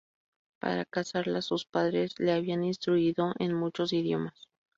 Para 0.59 0.85
casarla, 0.85 1.43
sus 1.43 1.67
padres 1.67 2.15
le 2.17 2.31
habían 2.31 2.63
instruido 2.63 3.35
en 3.37 3.53
muchos 3.53 3.93
idiomas. 3.93 4.49